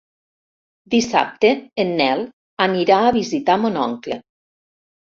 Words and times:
Dissabte 0.93 1.51
en 1.85 1.93
Nel 2.01 2.27
anirà 2.69 2.99
a 3.13 3.17
visitar 3.23 3.63
mon 3.67 3.83
oncle. 3.89 4.21